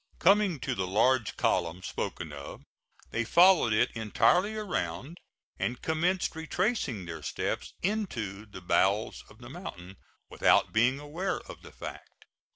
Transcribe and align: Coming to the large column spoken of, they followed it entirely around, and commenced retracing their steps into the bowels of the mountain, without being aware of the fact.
Coming 0.17 0.59
to 0.61 0.73
the 0.73 0.87
large 0.87 1.37
column 1.37 1.83
spoken 1.83 2.33
of, 2.33 2.63
they 3.11 3.23
followed 3.23 3.71
it 3.71 3.91
entirely 3.91 4.55
around, 4.55 5.19
and 5.59 5.79
commenced 5.79 6.35
retracing 6.35 7.05
their 7.05 7.21
steps 7.21 7.75
into 7.83 8.47
the 8.47 8.61
bowels 8.61 9.23
of 9.29 9.37
the 9.37 9.49
mountain, 9.51 9.97
without 10.27 10.73
being 10.73 10.99
aware 10.99 11.39
of 11.41 11.61
the 11.61 11.71
fact. 11.71 12.25